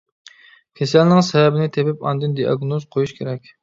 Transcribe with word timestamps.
كىسەلنىڭ 0.79 1.23
سەۋەبىنى 1.29 1.69
تېپىپ 1.79 2.05
ئاندىن 2.09 2.37
دىئاگنوز 2.43 2.93
قويۇش 2.95 3.19
كېرەك. 3.25 3.59